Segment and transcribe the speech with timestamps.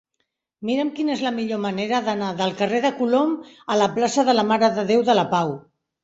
[0.67, 3.35] Mira'm quina és la millor manera d'anar del carrer de Colom
[3.75, 5.53] a la plaça de la Mare de Déu de la Pau.